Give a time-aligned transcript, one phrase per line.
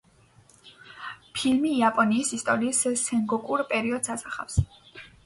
[1.35, 4.59] ფილმი იაპონიის ისტორიის სენგოკუს პერიოდს ასახავს.